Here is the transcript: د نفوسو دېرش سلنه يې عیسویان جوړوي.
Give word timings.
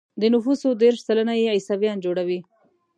د 0.21 0.23
نفوسو 0.33 0.69
دېرش 0.81 0.99
سلنه 1.07 1.33
يې 1.39 1.47
عیسویان 1.57 1.97
جوړوي. 2.05 2.39